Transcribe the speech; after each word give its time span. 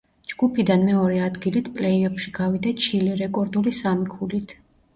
ჯგუფიდან 0.31 0.85
მეორე 0.87 1.19
ადგილით 1.25 1.69
პლეი-ოფში 1.75 2.35
გავიდა 2.39 2.73
ჩილე, 2.87 3.13
რეკორდული 3.23 3.77
სამი 3.85 4.13
ქულით. 4.19 4.61